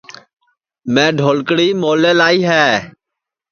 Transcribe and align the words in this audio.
میں 0.93 1.11
ڈھلکڑی 1.19 1.67
مولے 1.81 2.11
لائی 2.19 2.39
ہے 2.49 2.67